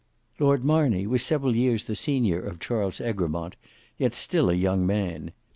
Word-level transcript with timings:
Lord 0.39 0.65
Marney 0.65 1.05
was 1.05 1.21
several 1.21 1.55
years 1.55 1.83
the 1.83 1.93
senior 1.93 2.41
of 2.43 2.59
Charles 2.59 2.99
Egremont, 2.99 3.55
yet 3.99 4.15
still 4.15 4.49
a 4.49 4.53
young 4.55 4.83
man. 4.83 5.31